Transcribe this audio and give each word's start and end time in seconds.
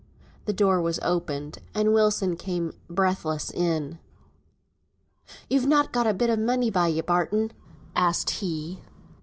The 0.45 0.53
door 0.53 0.81
was 0.81 0.99
opened, 1.03 1.59
and 1.75 1.93
Wilson 1.93 2.35
came 2.35 2.73
breathless 2.89 3.51
in. 3.51 3.99
"You've 5.47 5.67
not 5.67 5.93
got 5.93 6.07
a 6.07 6.13
bit 6.15 6.31
o' 6.31 6.37
money 6.37 6.71
by 6.71 6.87
you, 6.87 7.03
Barton?" 7.03 7.51
asked 7.95 8.31
he. 8.31 8.79